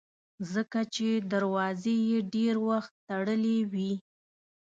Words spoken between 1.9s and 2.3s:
یې